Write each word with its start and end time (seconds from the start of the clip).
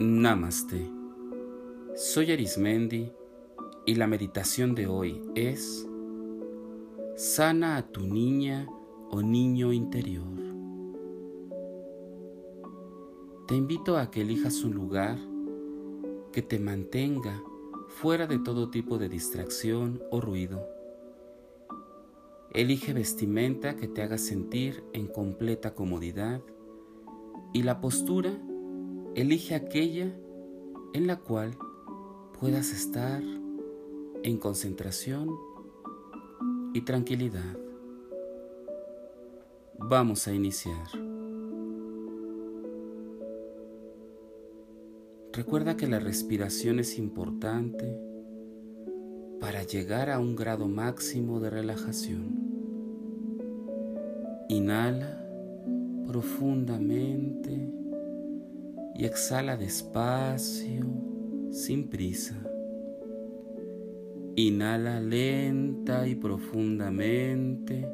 Namaste. 0.00 0.88
Soy 1.96 2.30
Arismendi 2.30 3.10
y 3.84 3.96
la 3.96 4.06
meditación 4.06 4.76
de 4.76 4.86
hoy 4.86 5.20
es 5.34 5.88
Sana 7.16 7.76
a 7.76 7.82
tu 7.82 8.02
niña 8.02 8.68
o 9.10 9.22
niño 9.22 9.72
interior. 9.72 10.38
Te 13.48 13.56
invito 13.56 13.98
a 13.98 14.08
que 14.12 14.20
elijas 14.20 14.62
un 14.62 14.74
lugar 14.74 15.18
que 16.30 16.42
te 16.42 16.60
mantenga 16.60 17.42
fuera 17.88 18.28
de 18.28 18.38
todo 18.38 18.70
tipo 18.70 18.98
de 18.98 19.08
distracción 19.08 20.00
o 20.12 20.20
ruido. 20.20 20.64
Elige 22.52 22.92
vestimenta 22.92 23.74
que 23.74 23.88
te 23.88 24.02
haga 24.02 24.16
sentir 24.16 24.84
en 24.92 25.08
completa 25.08 25.74
comodidad 25.74 26.40
y 27.52 27.64
la 27.64 27.80
postura 27.80 28.40
Elige 29.18 29.56
aquella 29.56 30.14
en 30.92 31.08
la 31.08 31.16
cual 31.16 31.58
puedas 32.38 32.70
estar 32.70 33.20
en 34.22 34.38
concentración 34.38 35.28
y 36.72 36.82
tranquilidad. 36.82 37.58
Vamos 39.76 40.28
a 40.28 40.32
iniciar. 40.32 40.86
Recuerda 45.32 45.76
que 45.76 45.88
la 45.88 45.98
respiración 45.98 46.78
es 46.78 46.96
importante 46.96 47.98
para 49.40 49.64
llegar 49.64 50.10
a 50.10 50.20
un 50.20 50.36
grado 50.36 50.68
máximo 50.68 51.40
de 51.40 51.50
relajación. 51.50 52.38
Inhala 54.48 55.20
profundamente 56.06 57.77
y 58.98 59.04
exhala 59.04 59.56
despacio, 59.56 60.84
sin 61.52 61.88
prisa. 61.88 62.34
Inhala 64.34 65.00
lenta 65.00 66.08
y 66.08 66.16
profundamente 66.16 67.88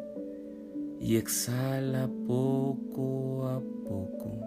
y 0.98 1.16
exhala 1.16 2.11
poco 2.27 3.48
a 3.48 3.61
poco. 3.61 4.41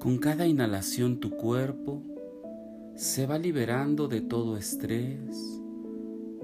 Con 0.00 0.18
cada 0.18 0.44
inhalación 0.44 1.20
tu 1.20 1.30
cuerpo 1.30 2.02
se 2.96 3.26
va 3.26 3.38
liberando 3.38 4.08
de 4.08 4.22
todo 4.22 4.56
estrés, 4.56 5.60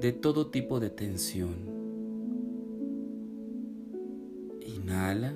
de 0.00 0.12
todo 0.12 0.50
tipo 0.50 0.78
de 0.78 0.91
tensión. 0.91 1.56
Inhala. 4.64 5.34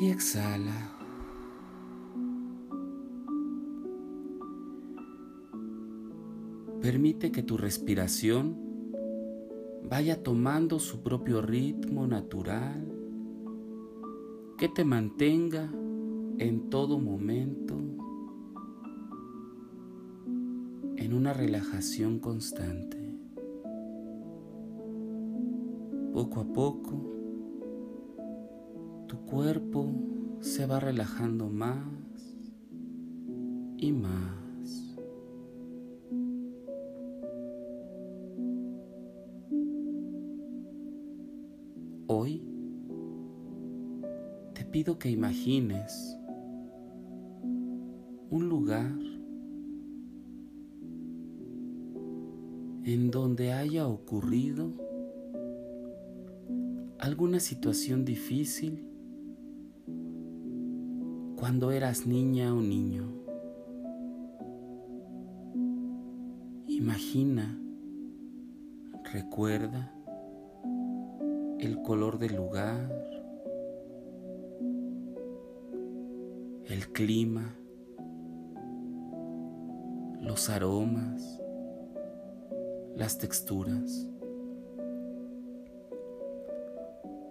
Y 0.00 0.10
exhala. 0.10 0.92
Permite 6.80 7.32
que 7.32 7.42
tu 7.42 7.56
respiración 7.56 8.56
vaya 9.88 10.22
tomando 10.22 10.78
su 10.78 11.02
propio 11.02 11.40
ritmo 11.40 12.06
natural, 12.06 12.86
que 14.58 14.68
te 14.68 14.84
mantenga 14.84 15.70
en 16.38 16.68
todo 16.70 16.98
momento 16.98 17.74
en 20.96 21.14
una 21.14 21.32
relajación 21.32 22.18
constante. 22.18 22.98
Poco 26.12 26.40
a 26.40 26.44
poco, 26.52 27.13
cuerpo 29.26 29.92
se 30.40 30.66
va 30.66 30.80
relajando 30.80 31.48
más 31.48 31.78
y 33.78 33.92
más. 33.92 34.96
Hoy 42.06 42.42
te 44.54 44.64
pido 44.64 44.98
que 44.98 45.10
imagines 45.10 46.18
un 48.30 48.48
lugar 48.48 48.94
en 52.84 53.10
donde 53.10 53.52
haya 53.52 53.86
ocurrido 53.86 54.72
alguna 56.98 57.40
situación 57.40 58.04
difícil 58.04 58.93
cuando 61.44 61.72
eras 61.72 62.06
niña 62.06 62.54
o 62.54 62.62
niño. 62.62 63.06
Imagina, 66.66 67.60
recuerda 69.12 69.92
el 71.58 71.82
color 71.82 72.18
del 72.18 72.36
lugar, 72.36 72.90
el 76.64 76.88
clima, 76.94 77.54
los 80.22 80.48
aromas, 80.48 81.42
las 82.96 83.18
texturas. 83.18 84.08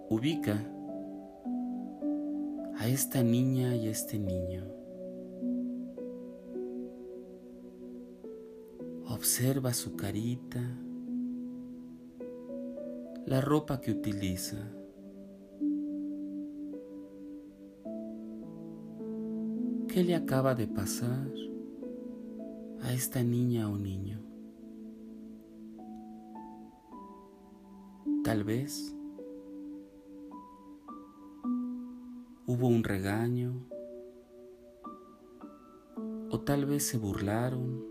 Ubica 0.08 0.64
a 2.78 2.88
esta 2.88 3.22
niña 3.22 3.74
y 3.76 3.88
a 3.88 3.90
este 3.90 4.18
niño. 4.18 4.64
Observa 9.06 9.72
su 9.72 9.96
carita, 9.96 10.60
la 13.26 13.40
ropa 13.40 13.80
que 13.80 13.92
utiliza. 13.92 14.56
¿Qué 19.88 20.02
le 20.02 20.16
acaba 20.16 20.54
de 20.54 20.66
pasar 20.66 21.30
a 22.82 22.92
esta 22.92 23.22
niña 23.22 23.70
o 23.70 23.78
niño? 23.78 24.20
Tal 28.24 28.42
vez 28.42 28.94
hubo 32.54 32.68
un 32.68 32.84
regaño 32.84 33.52
o 36.30 36.40
tal 36.40 36.66
vez 36.66 36.86
se 36.86 36.98
burlaron 36.98 37.84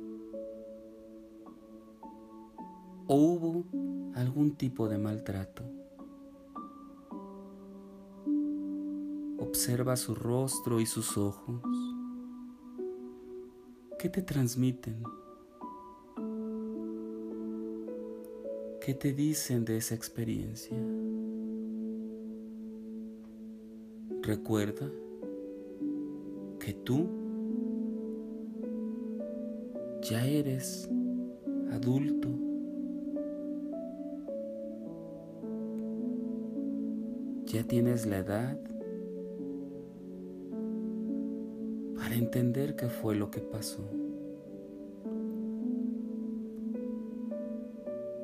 o 3.07 3.15
hubo 3.15 3.65
algún 4.15 4.55
tipo 4.55 4.87
de 4.87 4.97
maltrato. 4.97 5.63
Observa 9.37 9.97
su 9.97 10.15
rostro 10.15 10.79
y 10.79 10.85
sus 10.85 11.17
ojos. 11.17 11.61
¿Qué 13.99 14.07
te 14.07 14.21
transmiten? 14.21 15.03
¿Qué 18.79 18.93
te 18.93 19.11
dicen 19.11 19.65
de 19.65 19.77
esa 19.77 19.95
experiencia? 19.95 20.77
Recuerda 24.25 24.89
que 26.57 26.73
tú 26.73 27.09
ya 30.01 30.25
eres 30.25 30.89
adulto. 31.73 32.29
Ya 37.47 37.63
tienes 37.67 38.05
la 38.05 38.19
edad 38.19 38.57
para 41.97 42.15
entender 42.15 42.77
qué 42.77 42.87
fue 42.87 43.15
lo 43.15 43.29
que 43.29 43.41
pasó. 43.41 43.83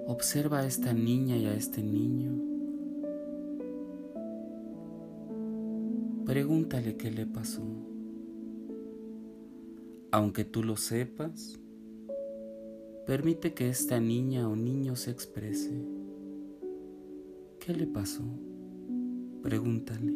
Observa 0.07 0.59
a 0.59 0.65
esta 0.65 0.93
niña 0.93 1.35
y 1.35 1.45
a 1.45 1.53
este 1.53 1.83
niño 1.83 2.48
Pregúntale 6.29 6.95
qué 6.95 7.09
le 7.09 7.25
pasó. 7.25 7.63
Aunque 10.11 10.45
tú 10.45 10.61
lo 10.61 10.77
sepas, 10.77 11.59
permite 13.07 13.55
que 13.55 13.67
esta 13.67 13.99
niña 13.99 14.47
o 14.47 14.55
niño 14.55 14.95
se 14.95 15.09
exprese. 15.09 15.71
¿Qué 17.59 17.73
le 17.73 17.87
pasó? 17.87 18.21
Pregúntale. 19.41 20.13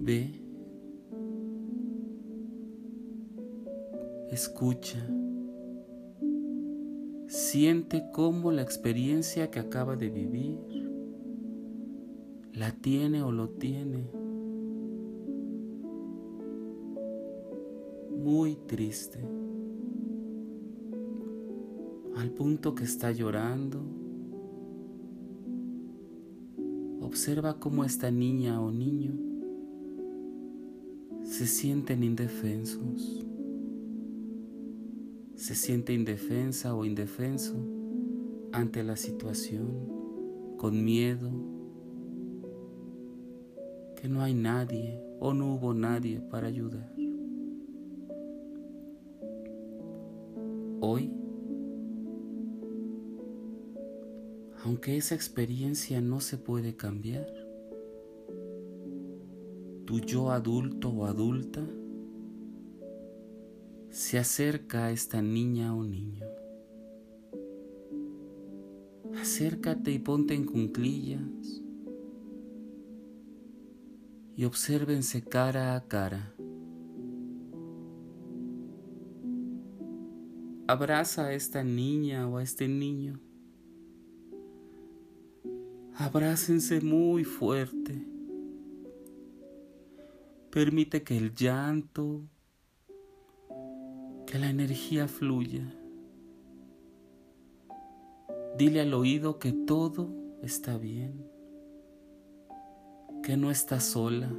Ve, 0.00 0.42
escucha 4.32 4.98
Siente 7.50 8.04
cómo 8.12 8.52
la 8.52 8.62
experiencia 8.62 9.50
que 9.50 9.58
acaba 9.58 9.96
de 9.96 10.08
vivir 10.08 10.56
la 12.52 12.70
tiene 12.70 13.24
o 13.24 13.32
lo 13.32 13.48
tiene. 13.48 14.08
Muy 18.22 18.54
triste, 18.68 19.18
al 22.14 22.30
punto 22.30 22.76
que 22.76 22.84
está 22.84 23.10
llorando. 23.10 23.82
Observa 27.00 27.58
cómo 27.58 27.82
esta 27.82 28.12
niña 28.12 28.60
o 28.60 28.70
niño 28.70 29.18
se 31.24 31.48
sienten 31.48 32.04
indefensos 32.04 33.26
se 35.40 35.54
siente 35.54 35.94
indefensa 35.94 36.74
o 36.74 36.84
indefenso 36.84 37.54
ante 38.52 38.84
la 38.84 38.94
situación, 38.94 39.88
con 40.58 40.84
miedo, 40.84 41.30
que 43.96 44.06
no 44.06 44.20
hay 44.20 44.34
nadie 44.34 45.02
o 45.18 45.32
no 45.32 45.54
hubo 45.54 45.72
nadie 45.72 46.20
para 46.20 46.46
ayudar. 46.46 46.94
Hoy, 50.82 51.10
aunque 54.62 54.98
esa 54.98 55.14
experiencia 55.14 56.02
no 56.02 56.20
se 56.20 56.36
puede 56.36 56.76
cambiar, 56.76 57.26
tu 59.86 60.00
yo 60.00 60.32
adulto 60.32 60.90
o 60.90 61.06
adulta 61.06 61.66
se 64.00 64.16
acerca 64.16 64.86
a 64.86 64.92
esta 64.92 65.20
niña 65.20 65.74
o 65.76 65.84
niño. 65.84 66.24
Acércate 69.20 69.92
y 69.92 69.98
ponte 69.98 70.32
en 70.32 70.46
cunclillas 70.46 71.62
y 74.36 74.44
obsérvense 74.46 75.22
cara 75.22 75.76
a 75.76 75.86
cara. 75.86 76.34
Abraza 80.66 81.26
a 81.26 81.34
esta 81.34 81.62
niña 81.62 82.26
o 82.26 82.38
a 82.38 82.42
este 82.42 82.68
niño. 82.68 83.20
Abrácense 85.94 86.80
muy 86.80 87.24
fuerte. 87.24 88.02
Permite 90.50 91.02
que 91.02 91.18
el 91.18 91.34
llanto, 91.34 92.22
que 94.30 94.38
la 94.38 94.48
energía 94.48 95.08
fluya. 95.08 95.64
Dile 98.56 98.80
al 98.80 98.94
oído 98.94 99.40
que 99.40 99.50
todo 99.50 100.08
está 100.40 100.78
bien, 100.78 101.26
que 103.24 103.36
no 103.36 103.50
estás 103.50 103.82
sola, 103.82 104.30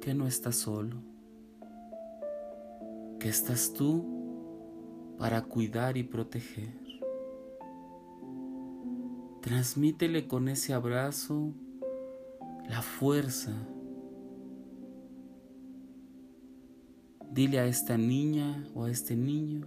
que 0.00 0.12
no 0.12 0.26
estás 0.26 0.56
solo, 0.56 0.96
que 3.20 3.28
estás 3.28 3.72
tú 3.72 5.14
para 5.18 5.42
cuidar 5.42 5.96
y 5.96 6.02
proteger. 6.02 6.74
Transmítele 9.40 10.26
con 10.26 10.48
ese 10.48 10.74
abrazo 10.74 11.52
la 12.68 12.82
fuerza 12.82 13.52
Dile 17.32 17.60
a 17.60 17.64
esta 17.64 17.96
niña 17.96 18.62
o 18.74 18.84
a 18.84 18.90
este 18.90 19.16
niño 19.16 19.66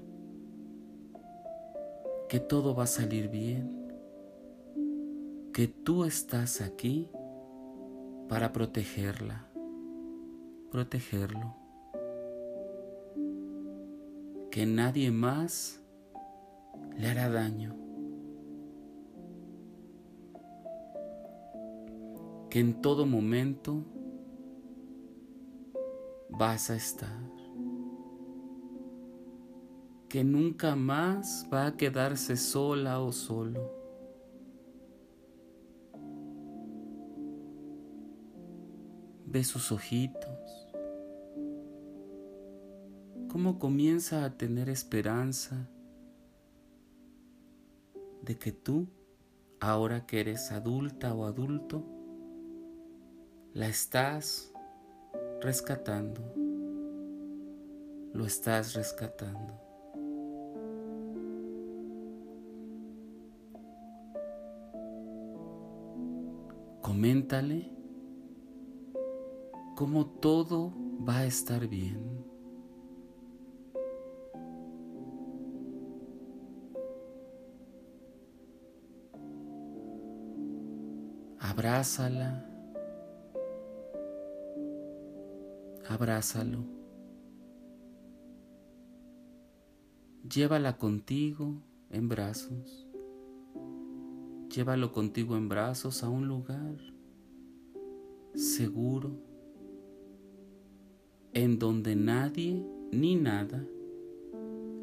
que 2.30 2.40
todo 2.40 2.76
va 2.76 2.84
a 2.84 2.88
salir 2.88 3.28
bien, 3.28 3.92
que 5.52 5.68
tú 5.68 6.06
estás 6.06 6.62
aquí 6.62 7.10
para 8.30 8.54
protegerla, 8.54 9.48
protegerlo, 10.70 11.56
que 14.52 14.68
nadie 14.68 15.10
más 15.10 15.82
le 17.00 17.08
hará 17.08 17.30
daño, 17.30 17.76
que 22.52 22.60
en 22.60 22.80
todo 22.80 23.08
momento 23.08 23.84
vas 26.30 26.70
a 26.70 26.76
estar 26.76 27.35
que 30.16 30.24
nunca 30.24 30.78
más 30.78 31.46
va 31.54 31.66
a 31.66 31.76
quedarse 31.76 32.38
sola 32.38 33.02
o 33.02 33.12
solo. 33.12 33.70
Ve 39.26 39.44
sus 39.44 39.74
ojitos, 39.74 40.70
cómo 43.28 43.60
comienza 43.60 44.24
a 44.24 44.38
tener 44.38 44.70
esperanza 44.70 45.68
de 48.22 48.38
que 48.38 48.54
tú, 48.54 48.88
ahora 49.60 50.06
que 50.06 50.22
eres 50.22 50.50
adulta 50.54 51.14
o 51.14 51.26
adulto, 51.26 51.84
la 53.54 53.68
estás 53.68 54.54
rescatando, 55.42 56.22
lo 58.14 58.26
estás 58.26 58.76
rescatando. 58.76 59.65
Coméntale 66.96 67.70
cómo 69.76 70.06
todo 70.06 70.72
va 71.06 71.18
a 71.18 71.26
estar 71.26 71.68
bien. 71.68 72.00
Abrázala, 81.38 82.46
abrázalo. 85.90 86.64
Llévala 90.24 90.78
contigo 90.78 91.62
en 91.90 92.08
brazos. 92.08 92.88
Llévalo 94.56 94.94
contigo 94.94 95.36
en 95.36 95.50
brazos 95.50 96.02
a 96.02 96.08
un 96.08 96.30
lugar 96.30 96.78
seguro 98.36 99.12
en 101.34 101.60
donde 101.60 101.98
nadie 101.98 102.66
ni 102.90 103.16
nada 103.16 103.68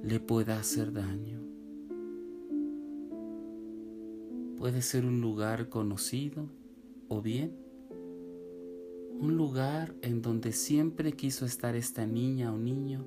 le 0.03 0.21
pueda 0.21 0.59
hacer 0.59 0.93
daño. 0.93 1.41
Puede 4.59 4.83
ser 4.83 5.07
un 5.07 5.23
lugar 5.23 5.71
conocido 5.71 6.51
o 7.09 7.23
bien 7.23 7.57
un 9.21 9.39
lugar 9.39 9.95
en 10.03 10.21
donde 10.21 10.53
siempre 10.53 11.15
quiso 11.15 11.47
estar 11.47 11.77
esta 11.77 12.07
niña 12.07 12.53
o 12.53 12.59
niño 12.59 13.07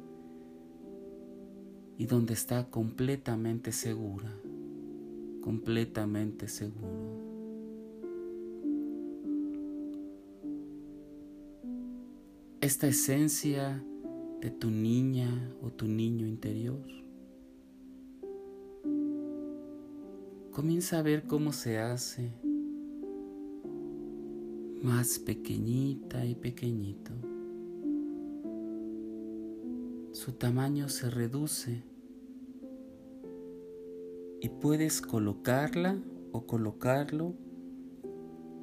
y 1.99 2.07
donde 2.07 2.33
está 2.33 2.71
completamente 2.71 3.71
segura 3.71 4.35
completamente 5.45 6.47
seguro. 6.47 6.89
Esta 12.61 12.87
esencia 12.87 13.85
de 14.41 14.49
tu 14.49 14.71
niña 14.71 15.29
o 15.61 15.69
tu 15.69 15.87
niño 15.87 16.25
interior. 16.25 16.81
Comienza 20.49 20.97
a 20.97 21.03
ver 21.03 21.27
cómo 21.27 21.53
se 21.53 21.77
hace 21.77 22.31
más 24.81 25.19
pequeñita 25.19 26.25
y 26.25 26.33
pequeñito. 26.33 27.11
Su 30.11 30.31
tamaño 30.31 30.89
se 30.89 31.11
reduce 31.11 31.83
y 34.41 34.49
puedes 34.49 35.01
colocarla 35.01 35.97
o 36.31 36.45
colocarlo 36.45 37.35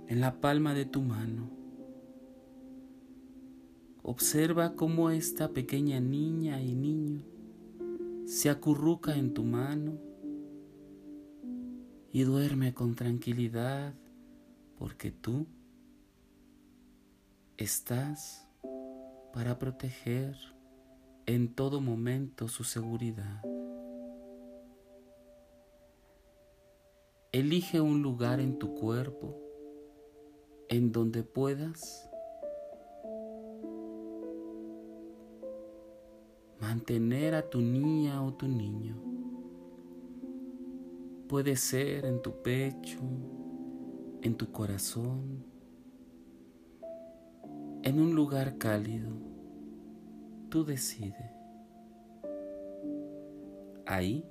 en 0.08 0.20
la 0.20 0.40
palma 0.40 0.74
de 0.74 0.84
tu 0.84 1.02
mano. 1.02 1.50
Observa 4.02 4.74
cómo 4.74 5.10
esta 5.10 5.52
pequeña 5.52 6.00
niña 6.00 6.60
y 6.60 6.74
niño 6.74 7.22
se 8.26 8.50
acurruca 8.50 9.16
en 9.16 9.32
tu 9.32 9.44
mano 9.44 9.98
y 12.12 12.22
duerme 12.22 12.74
con 12.74 12.94
tranquilidad 12.94 13.94
porque 14.76 15.10
tú 15.10 15.46
estás 17.56 18.48
para 19.32 19.58
proteger 19.58 20.36
en 21.26 21.54
todo 21.54 21.80
momento 21.80 22.48
su 22.48 22.64
seguridad. 22.64 23.42
Elige 27.34 27.80
un 27.80 28.02
lugar 28.02 28.40
en 28.40 28.58
tu 28.58 28.74
cuerpo 28.74 29.34
en 30.68 30.92
donde 30.92 31.22
puedas 31.22 32.06
mantener 36.60 37.34
a 37.34 37.48
tu 37.48 37.62
niña 37.62 38.22
o 38.22 38.34
tu 38.34 38.46
niño. 38.48 39.02
Puede 41.26 41.56
ser 41.56 42.04
en 42.04 42.20
tu 42.20 42.42
pecho, 42.42 42.98
en 44.20 44.36
tu 44.36 44.52
corazón, 44.52 45.42
en 47.82 47.98
un 47.98 48.14
lugar 48.14 48.58
cálido. 48.58 49.08
Tú 50.50 50.66
decides. 50.66 51.32
Ahí 53.86 54.22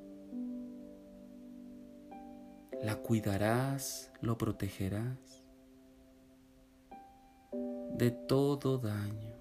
la 2.81 2.95
cuidarás, 2.95 4.11
lo 4.21 4.37
protegerás 4.37 5.43
de 7.93 8.09
todo 8.09 8.79
daño. 8.79 9.35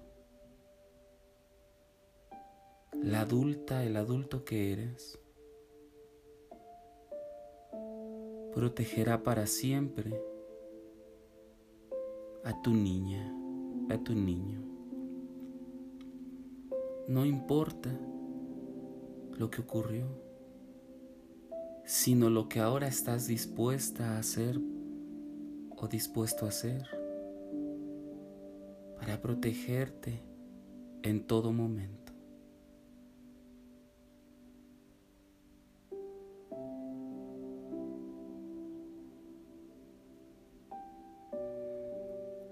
La 3.01 3.21
adulta, 3.21 3.83
el 3.83 3.97
adulto 3.97 4.45
que 4.45 4.73
eres, 4.73 5.19
protegerá 8.53 9.23
para 9.23 9.47
siempre 9.47 10.21
a 12.43 12.61
tu 12.61 12.71
niña, 12.73 13.33
a 13.89 13.97
tu 13.97 14.13
niño. 14.13 14.61
No 17.07 17.25
importa 17.25 17.89
lo 19.31 19.49
que 19.49 19.61
ocurrió, 19.61 20.30
sino 21.85 22.29
lo 22.29 22.47
que 22.47 22.59
ahora 22.59 22.87
estás 22.87 23.27
dispuesta 23.27 24.15
a 24.15 24.19
hacer 24.19 24.59
o 25.77 25.87
dispuesto 25.87 26.45
a 26.45 26.49
hacer 26.49 26.83
para 28.99 29.19
protegerte 29.19 30.21
en 31.01 31.25
todo 31.25 31.51
momento. 31.51 32.13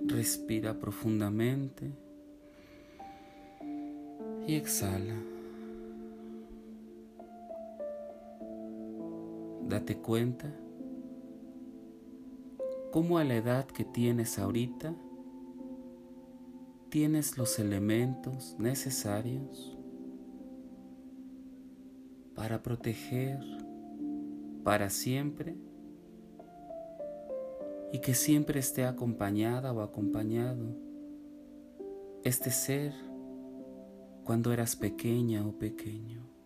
Respira 0.08 0.80
profundamente 0.80 1.92
y 4.48 4.56
exhala. 4.56 5.39
Date 9.70 10.00
cuenta 10.00 10.52
cómo 12.92 13.20
a 13.20 13.24
la 13.24 13.36
edad 13.36 13.68
que 13.68 13.86
tienes 13.86 14.40
ahorita 14.40 14.96
tienes 16.90 17.38
los 17.38 17.60
elementos 17.60 18.56
necesarios 18.58 19.78
para 22.34 22.64
proteger 22.64 23.40
para 24.64 24.90
siempre 24.90 25.56
y 27.94 28.00
que 28.00 28.16
siempre 28.16 28.60
esté 28.60 28.86
acompañada 28.86 29.72
o 29.72 29.82
acompañado 29.82 30.76
este 32.24 32.50
ser 32.50 32.96
cuando 34.24 34.52
eras 34.52 34.76
pequeña 34.76 35.46
o 35.46 35.52
pequeño. 35.60 36.39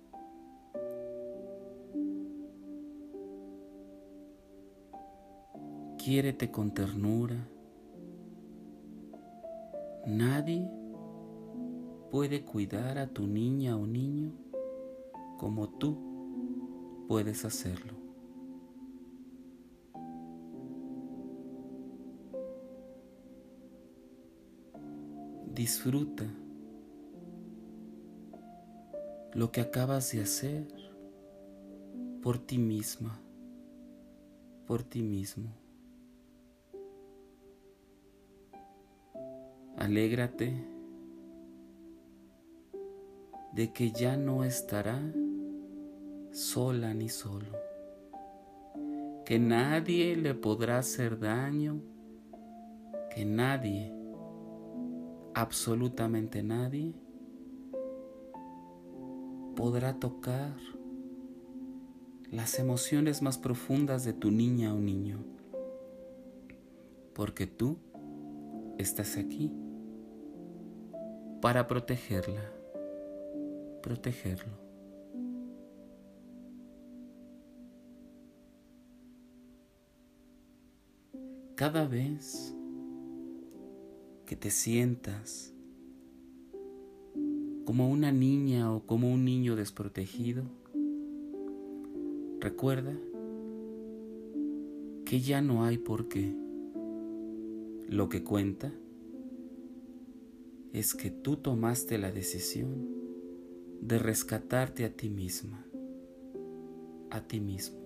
Quiérete 6.03 6.51
con 6.51 6.73
ternura. 6.73 7.47
Nadie 10.05 10.69
puede 12.11 12.43
cuidar 12.43 12.97
a 12.97 13.07
tu 13.07 13.25
niña 13.25 13.77
o 13.77 13.87
niño 13.87 14.33
como 15.37 15.69
tú 15.69 17.05
puedes 17.07 17.45
hacerlo. 17.45 17.93
Disfruta 25.53 26.25
lo 29.31 29.53
que 29.53 29.61
acabas 29.61 30.11
de 30.11 30.19
hacer 30.19 30.67
por 32.21 32.39
ti 32.39 32.57
misma, 32.57 33.21
por 34.67 34.83
ti 34.83 35.01
mismo. 35.01 35.62
Alégrate 39.83 40.65
de 43.51 43.73
que 43.73 43.91
ya 43.91 44.15
no 44.15 44.45
estará 44.45 44.97
sola 46.31 46.93
ni 46.93 47.09
solo, 47.09 47.51
que 49.25 49.39
nadie 49.39 50.15
le 50.15 50.35
podrá 50.35 50.77
hacer 50.77 51.19
daño, 51.19 51.81
que 53.13 53.25
nadie 53.25 53.93
absolutamente 55.33 56.43
nadie 56.43 56.93
podrá 59.53 59.99
tocar 59.99 60.55
las 62.31 62.57
emociones 62.57 63.21
más 63.21 63.37
profundas 63.37 64.05
de 64.05 64.13
tu 64.13 64.31
niña 64.31 64.73
o 64.73 64.79
niño, 64.79 65.25
porque 67.13 67.47
tú 67.47 67.79
estás 68.77 69.17
aquí 69.17 69.51
para 71.43 71.67
protegerla, 71.67 72.41
protegerlo. 73.81 74.53
Cada 81.55 81.85
vez 81.85 82.55
que 84.25 84.37
te 84.37 84.51
sientas 84.51 85.53
como 87.65 87.89
una 87.89 88.13
niña 88.13 88.73
o 88.73 88.85
como 88.85 89.11
un 89.11 89.25
niño 89.25 89.57
desprotegido, 89.57 90.43
recuerda 92.39 92.93
que 95.05 95.19
ya 95.19 95.41
no 95.41 95.65
hay 95.65 95.77
por 95.77 96.07
qué. 96.07 96.33
Lo 97.89 98.07
que 98.07 98.23
cuenta 98.23 98.71
es 100.73 100.95
que 100.95 101.11
tú 101.11 101.37
tomaste 101.37 101.99
la 101.99 102.11
decisión 102.11 102.87
de 103.79 103.99
rescatarte 103.99 104.85
a 104.85 104.91
ti 104.91 105.09
misma, 105.09 105.63
a 107.11 107.21
ti 107.21 107.39
mismo. 107.39 107.79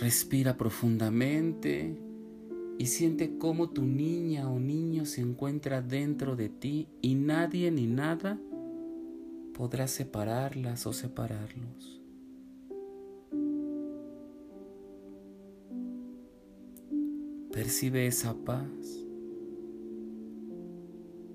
Respira 0.00 0.56
profundamente 0.56 1.96
y 2.78 2.86
siente 2.86 3.38
cómo 3.38 3.70
tu 3.70 3.82
niña 3.82 4.50
o 4.50 4.58
niño 4.58 5.04
se 5.04 5.20
encuentra 5.20 5.80
dentro 5.80 6.34
de 6.34 6.48
ti 6.48 6.88
y 7.00 7.14
nadie 7.14 7.70
ni 7.70 7.86
nada 7.86 8.40
podrá 9.54 9.86
separarlas 9.86 10.86
o 10.86 10.92
separarlos. 10.92 11.99
Percibe 17.70 18.04
esa 18.04 18.34
paz 18.34 19.06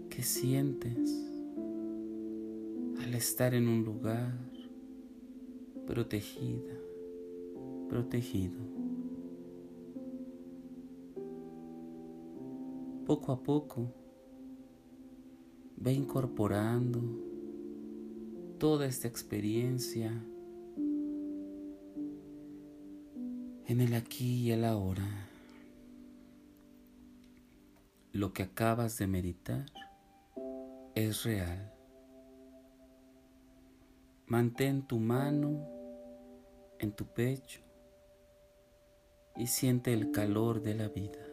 que 0.09 0.21
sientes 0.21 1.09
al 3.01 3.13
estar 3.13 3.53
en 3.53 3.69
un 3.69 3.85
lugar 3.85 4.33
protegida 5.87 6.73
protegido. 7.87 8.59
Poco 13.05 13.31
a 13.31 13.41
poco 13.41 13.93
ve 15.77 15.93
incorporando 15.93 16.99
toda 18.57 18.87
esta 18.87 19.07
experiencia 19.07 20.11
en 23.67 23.79
el 23.79 23.93
aquí 23.93 24.47
y 24.47 24.51
el 24.51 24.65
ahora. 24.65 25.29
Lo 28.15 28.31
que 28.31 28.43
acabas 28.43 28.97
de 28.97 29.07
meditar 29.07 29.65
es 30.95 31.25
real. 31.25 31.73
Mantén 34.25 34.87
tu 34.87 34.99
mano 34.99 35.67
en 36.79 36.93
tu 36.93 37.07
pecho 37.07 37.59
y 39.35 39.47
siente 39.47 39.91
el 39.91 40.11
calor 40.11 40.61
de 40.61 40.75
la 40.75 40.87
vida. 40.87 41.27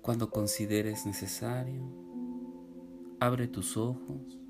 Cuando 0.00 0.30
consideres 0.30 1.04
necesario, 1.04 1.82
abre 3.20 3.48
tus 3.48 3.76
ojos 3.76 4.41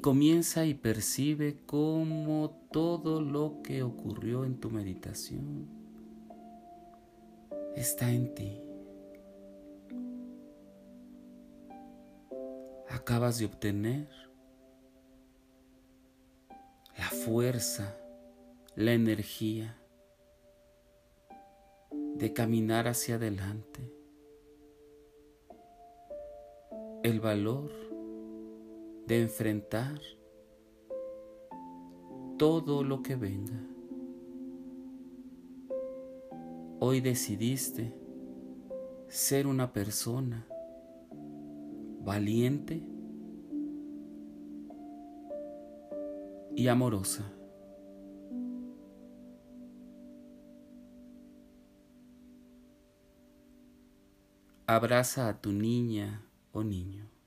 comienza 0.00 0.64
y 0.64 0.74
percibe 0.74 1.58
cómo 1.66 2.66
todo 2.72 3.20
lo 3.20 3.60
que 3.62 3.82
ocurrió 3.82 4.44
en 4.44 4.58
tu 4.58 4.70
meditación 4.70 5.68
está 7.76 8.10
en 8.10 8.34
ti. 8.34 8.60
Acabas 12.88 13.38
de 13.38 13.46
obtener 13.46 14.08
la 16.96 17.08
fuerza, 17.08 17.96
la 18.74 18.92
energía 18.92 19.76
de 22.16 22.32
caminar 22.32 22.88
hacia 22.88 23.14
adelante, 23.14 23.92
el 27.02 27.20
valor 27.20 27.89
de 29.10 29.22
enfrentar 29.22 30.00
todo 32.38 32.84
lo 32.84 33.02
que 33.02 33.16
venga. 33.16 33.60
Hoy 36.78 37.00
decidiste 37.00 37.92
ser 39.08 39.48
una 39.48 39.72
persona 39.72 40.46
valiente 42.02 42.84
y 46.54 46.68
amorosa. 46.68 47.32
Abraza 54.68 55.28
a 55.28 55.40
tu 55.40 55.50
niña 55.50 56.22
o 56.52 56.62
niño. 56.62 57.19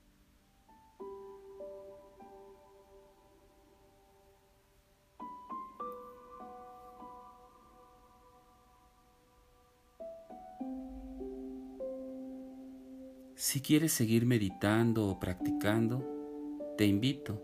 Si 13.53 13.61
quieres 13.61 13.93
seguir 13.93 14.25
meditando 14.25 15.07
o 15.07 15.19
practicando, 15.19 16.03
te 16.75 16.87
invito 16.87 17.39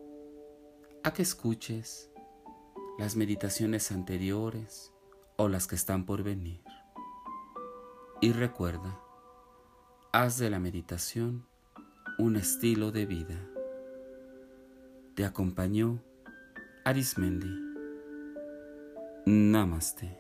a 1.04 1.14
que 1.14 1.22
escuches 1.22 2.10
las 2.98 3.16
meditaciones 3.16 3.92
anteriores 3.92 4.92
o 5.38 5.48
las 5.48 5.68
que 5.68 5.76
están 5.76 6.08
por 6.08 6.24
venir. 6.24 6.64
Y 8.22 8.32
recuerda, 8.32 9.00
haz 10.12 10.40
de 10.40 10.50
la 10.50 10.58
meditación 10.58 11.46
un 12.18 12.38
estilo 12.38 12.92
de 12.92 13.06
vida. 13.06 13.48
Te 15.14 15.26
acompañó 15.26 16.02
Arismendi. 16.86 17.56
Namaste. 19.28 20.19